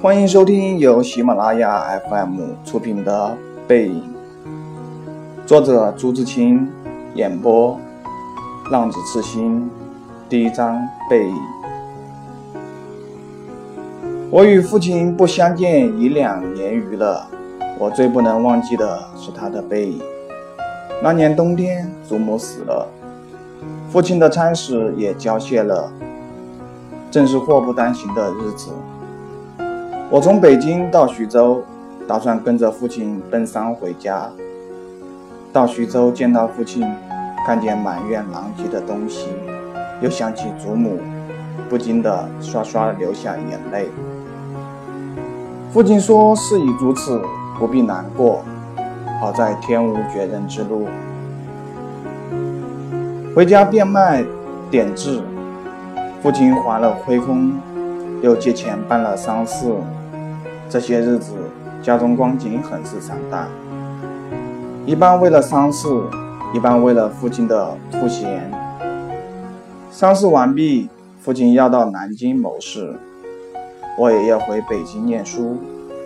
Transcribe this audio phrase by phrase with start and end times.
[0.00, 4.14] 欢迎收听由喜马拉雅 FM 出品的《背影》，
[5.44, 6.68] 作者朱自清，
[7.16, 7.76] 演播
[8.70, 9.68] 浪子痴心。
[10.28, 10.80] 第一章
[11.10, 11.36] 背影。
[14.30, 17.26] 我与父亲不相见已两年余了，
[17.76, 20.00] 我最不能忘记的是他的背影。
[21.02, 22.86] 那年冬天，祖母死了，
[23.90, 25.90] 父亲的差事也交卸了，
[27.10, 28.70] 正是祸不单行的日子。
[30.10, 31.62] 我从北京到徐州，
[32.06, 34.26] 打算跟着父亲奔丧回家。
[35.52, 36.82] 到徐州见到父亲，
[37.44, 39.28] 看见满院狼藉的东西，
[40.00, 40.98] 又想起祖母，
[41.68, 43.90] 不禁的刷刷流下眼泪。
[45.70, 47.20] 父亲说：“事已如此，
[47.58, 48.42] 不必难过，
[49.20, 50.88] 好在天无绝人之路。”
[53.36, 54.24] 回家变卖
[54.70, 55.20] 点痣，
[56.22, 57.52] 父亲还了亏空，
[58.22, 59.66] 又借钱办了丧事。
[60.70, 61.32] 这些日子，
[61.82, 63.48] 家中光景很是惨淡。
[64.84, 65.88] 一半为了丧事，
[66.52, 68.50] 一半为了父亲的赋闲。
[69.90, 70.90] 丧事完毕，
[71.22, 72.94] 父亲要到南京谋事，
[73.98, 75.56] 我也要回北京念书，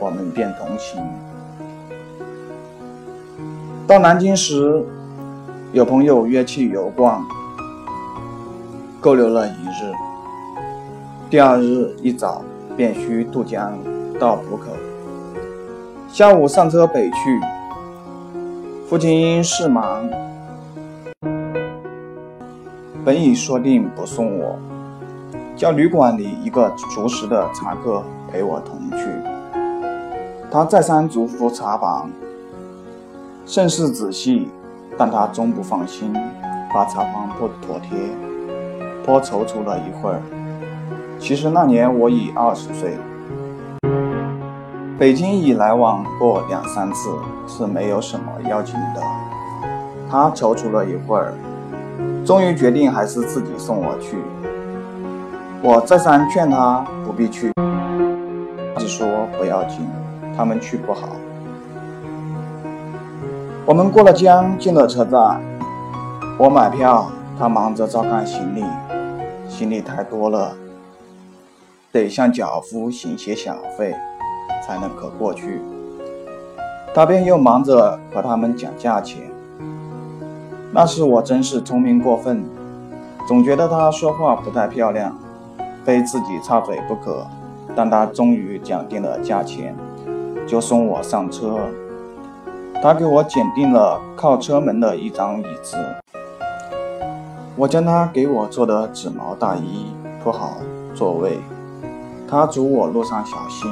[0.00, 1.02] 我们便同行。
[3.86, 4.82] 到南京时，
[5.72, 7.22] 有朋友约去游逛，
[9.02, 9.92] 逗留了一日。
[11.28, 12.42] 第二日一早，
[12.74, 13.78] 便须渡江。
[14.18, 14.64] 到浦口，
[16.08, 17.40] 下午上车北去。
[18.88, 20.08] 父亲因事忙，
[23.04, 24.56] 本已说定不送我，
[25.54, 29.06] 叫旅馆里一个熟识的茶客陪我同去。
[30.50, 32.08] 他再三嘱咐茶房，
[33.44, 34.48] 甚是仔细，
[34.96, 36.14] 但他终不放心，
[36.72, 37.98] 把茶房布妥帖，
[39.04, 40.22] 颇踌躇了一会儿。
[41.18, 42.96] 其实那年我已二十岁。
[44.98, 47.10] 北京已来往过两三次，
[47.46, 49.02] 是没有什么要紧的。
[50.10, 51.34] 他踌躇了一会儿，
[52.24, 54.16] 终于决定还是自己送我去。
[55.62, 57.52] 我再三劝他不必去，
[58.74, 59.06] 他只说
[59.36, 59.86] 不要紧，
[60.34, 61.08] 他们去不好。
[63.66, 65.38] 我们过了江，进了车站，
[66.38, 68.64] 我买票，他忙着照看行李，
[69.46, 70.56] 行李太多了，
[71.92, 73.94] 得向脚夫行些小费。
[74.66, 75.60] 才能可过去，
[76.94, 79.22] 他便又忙着和他们讲价钱。
[80.72, 82.44] 那时我真是聪明过分，
[83.26, 85.16] 总觉得他说话不太漂亮，
[85.84, 87.26] 非自己插嘴不可。
[87.74, 89.74] 但他终于讲定了价钱，
[90.46, 91.58] 就送我上车。
[92.82, 95.76] 他给我拣定了靠车门的一张椅子，
[97.56, 99.86] 我将他给我做的纸毛大衣
[100.22, 100.58] 铺好
[100.94, 101.38] 座位。
[102.28, 103.68] 他嘱我路上小心。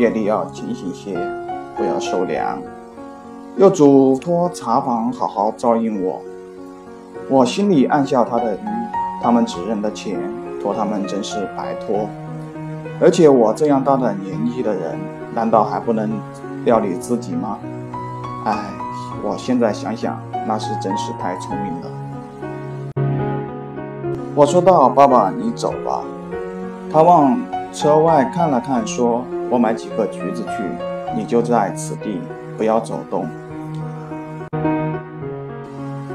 [0.00, 1.12] 夜里要警醒些，
[1.76, 2.58] 不要受凉。
[3.58, 6.22] 又嘱托茶房好好照应我。
[7.28, 8.64] 我心里暗笑他的愚，
[9.22, 10.18] 他们只认得钱，
[10.62, 12.08] 托他们真是白托。
[12.98, 14.98] 而且我这样大的年纪的人，
[15.34, 16.10] 难道还不能
[16.64, 17.58] 料理自己吗？
[18.46, 18.56] 唉，
[19.22, 20.18] 我现在想想，
[20.48, 21.88] 那是真是太聪明了。
[24.34, 26.00] 我说道：“爸爸，你走吧。”
[26.90, 27.38] 他往
[27.70, 29.22] 车外看了看，说。
[29.50, 30.62] 我买几个橘子去，
[31.16, 32.20] 你就在此地，
[32.56, 33.26] 不要走动。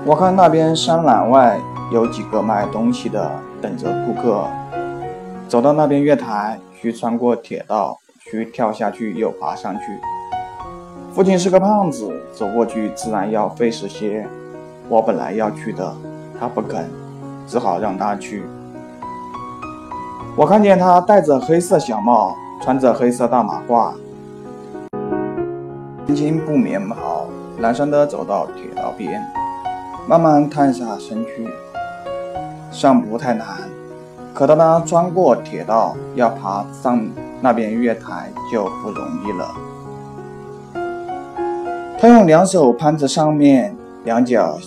[0.06, 1.60] 我看那边山栏外
[1.92, 3.30] 有几个卖东西的，
[3.62, 4.48] 等着顾客。
[5.50, 9.82] 走到那边月台，需穿过铁道，需跳下去又爬上去。
[11.14, 14.26] 父亲是个胖子，走过去自然要费事些。
[14.88, 15.94] 我本来要去的，
[16.40, 16.90] 他不肯，
[17.46, 18.46] 只好让他去。
[20.38, 22.34] 我看见他戴着黑色小帽。
[22.62, 23.92] 穿着黑色大马褂，
[26.08, 27.28] 青青布棉袍，
[27.62, 29.24] 蹒跚地走到铁道边，
[30.08, 31.48] 慢慢探下身去，
[32.72, 33.46] 尚不太难。
[34.34, 37.06] 可当他穿过铁道，要爬上
[37.42, 39.56] 那边月台，就不容易了。
[42.00, 44.58] 他用两手攀着上面，两脚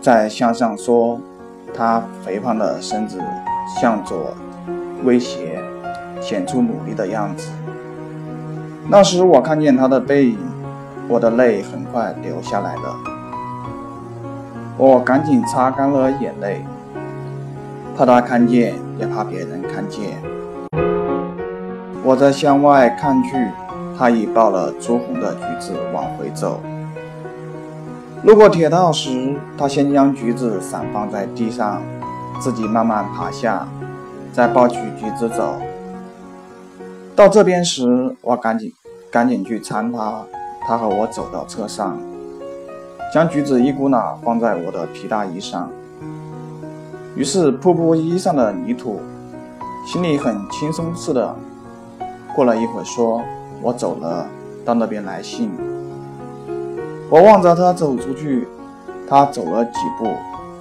[0.00, 1.20] 在向上缩，
[1.74, 3.20] 他肥胖的身子
[3.80, 4.34] 向左
[5.04, 5.47] 微斜。
[6.28, 7.48] 显出努力的样子。
[8.86, 10.38] 那时我看见他的背影，
[11.08, 12.94] 我的泪很快流下来了。
[14.76, 16.62] 我赶紧擦干了眼泪，
[17.96, 20.18] 怕他看见，也怕别人看见。
[22.04, 23.30] 我在向外看去，
[23.98, 26.60] 他已抱了朱红的橘子往回走。
[28.22, 31.80] 路过铁道时，他先将橘子散放在地上，
[32.38, 33.66] 自己慢慢爬下，
[34.30, 35.56] 再抱起橘子走。
[37.18, 38.72] 到这边时，我赶紧
[39.10, 40.22] 赶紧去搀他，
[40.60, 41.98] 他和我走到车上，
[43.12, 45.68] 将橘子一股脑放在我的皮大衣上，
[47.16, 49.00] 于是瀑布衣上的泥土，
[49.84, 51.34] 心里很轻松似的。
[52.36, 53.20] 过了一会儿，说
[53.60, 54.24] ：“我走了，
[54.64, 55.50] 到那边来信。”
[57.10, 58.46] 我望着他走出去，
[59.08, 60.06] 他走了几步，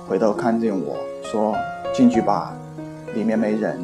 [0.07, 1.53] 回头看见我说
[1.93, 2.51] ：“进去吧，
[3.13, 3.79] 里面没人。”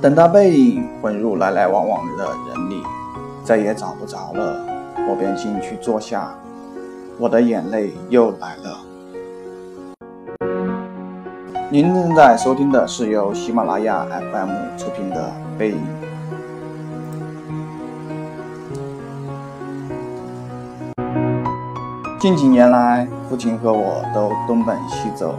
[0.00, 2.80] 等他背影混入来来往往的人里，
[3.42, 4.64] 再也找不着了，
[5.08, 6.32] 我便进去坐下，
[7.18, 8.78] 我的眼泪又来了。
[11.68, 15.76] 您正在收听的是由喜马拉雅 FM 出品的《背影》。
[22.20, 25.34] 近几年来，父亲和我都东奔西走，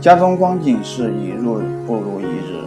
[0.00, 1.44] 家中光景是一日
[1.86, 2.58] 不如一日。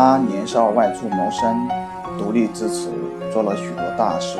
[0.00, 1.68] 他年少外出谋生，
[2.16, 2.88] 独立支持，
[3.32, 4.38] 做了许多大事，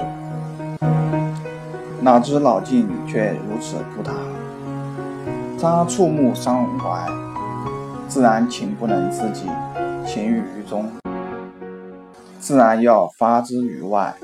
[2.01, 4.13] 哪知老境却如此不他。
[5.61, 7.05] 他触目伤怀，
[8.07, 9.47] 自然情不能自己，
[10.07, 10.89] 情郁于中，
[12.39, 14.15] 自然要发之于外。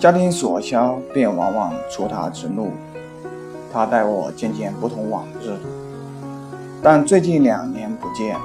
[0.00, 2.72] 家庭所销，便往往触他之怒。
[3.72, 5.56] 他待我渐渐不同往日，
[6.82, 8.36] 但最近两年不见，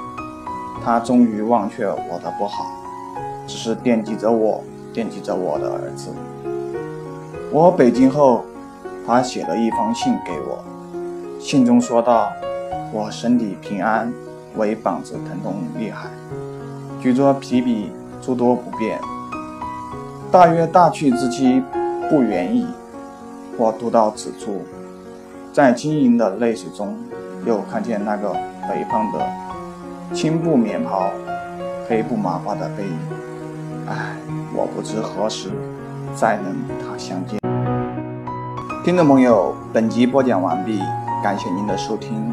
[0.85, 2.63] 他终于忘却我的不好，
[3.47, 6.09] 只是惦记着我，惦记着我的儿子。
[7.51, 8.45] 我北京后，
[9.07, 10.63] 他写了一封信给我，
[11.39, 12.31] 信中说道
[12.93, 14.13] ：“我身体平安，
[14.57, 16.07] 唯膀子疼痛厉害，
[17.01, 17.91] 举着皮笔
[18.21, 18.99] 诸多不便。”
[20.31, 21.63] 大约大去之期
[22.11, 22.67] 不远矣。
[23.57, 24.61] 我读到此处，
[25.51, 26.95] 在晶莹的泪水中，
[27.43, 28.33] 又看见那个
[28.69, 29.19] 肥胖的
[30.15, 31.11] 青布棉袍、
[31.89, 32.97] 黑布麻花的背影。
[33.85, 34.15] 唉，
[34.55, 35.51] 我不知何时
[36.15, 37.37] 再能与他相见。
[38.85, 40.79] 听众朋友，本集播讲完毕，
[41.21, 42.31] 感谢您的收听。